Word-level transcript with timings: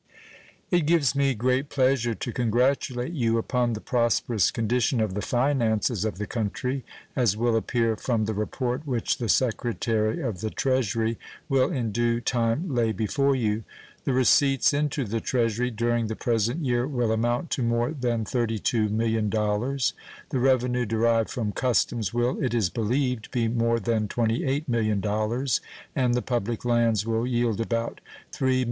It 0.71 0.87
gives 0.87 1.13
me 1.15 1.35
great 1.35 1.69
pleasure 1.69 2.15
to 2.15 2.31
congratulate 2.31 3.13
you 3.13 3.37
upon 3.37 3.73
the 3.73 3.79
prosperous 3.79 4.49
condition 4.49 4.99
of 4.99 5.13
the 5.13 5.21
finances 5.21 6.05
of 6.05 6.17
the 6.17 6.25
country, 6.25 6.83
as 7.15 7.37
will 7.37 7.55
appear 7.55 7.95
from 7.95 8.25
the 8.25 8.33
report 8.33 8.87
which 8.87 9.19
the 9.19 9.29
Secretary 9.29 10.19
of 10.19 10.41
the 10.41 10.49
Treasury 10.49 11.19
will 11.47 11.69
in 11.71 11.91
due 11.91 12.19
time 12.19 12.73
lay 12.73 12.91
before 12.91 13.35
you. 13.35 13.63
The 14.05 14.13
receipts 14.13 14.73
into 14.73 15.05
the 15.05 15.19
Treasury 15.21 15.69
during 15.69 16.07
the 16.07 16.15
present 16.15 16.65
year 16.65 16.87
will 16.87 17.11
amount 17.11 17.51
to 17.51 17.61
more 17.61 17.91
than 17.91 18.25
$32,000,000. 18.25 19.93
The 20.29 20.39
revenue 20.39 20.87
derived 20.87 21.29
from 21.29 21.51
customs 21.51 22.11
will, 22.11 22.43
it 22.43 22.55
is 22.55 22.71
believed, 22.71 23.29
be 23.29 23.47
more 23.47 23.79
than 23.79 24.07
$28,000,000, 24.07 25.59
and 25.95 26.15
the 26.15 26.23
public 26.23 26.65
lands 26.65 27.05
will 27.05 27.27
yield 27.27 27.61
about 27.61 28.01
$3,0900,000. 28.33 28.41